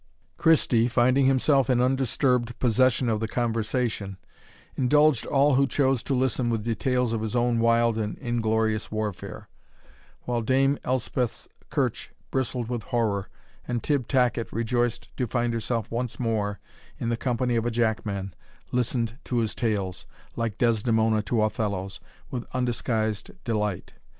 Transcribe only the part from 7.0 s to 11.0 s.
of his own wild and inglorious warfare, while Dame